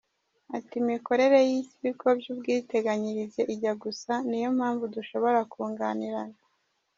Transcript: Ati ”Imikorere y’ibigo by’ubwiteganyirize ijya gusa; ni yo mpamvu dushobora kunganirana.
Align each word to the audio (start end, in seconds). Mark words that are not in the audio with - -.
Ati 0.57 0.75
”Imikorere 0.83 1.37
y’ibigo 1.49 2.07
by’ubwiteganyirize 2.19 3.41
ijya 3.53 3.73
gusa; 3.83 4.11
ni 4.27 4.37
yo 4.43 4.49
mpamvu 4.57 4.83
dushobora 4.95 5.39
kunganirana. 5.51 6.39